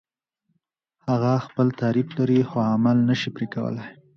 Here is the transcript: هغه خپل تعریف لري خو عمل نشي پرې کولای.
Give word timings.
هغه 1.07 1.33
خپل 1.45 1.67
تعریف 1.79 2.07
لري 2.17 2.39
خو 2.49 2.57
عمل 2.71 2.97
نشي 3.09 3.29
پرې 3.35 3.47
کولای. 3.53 3.89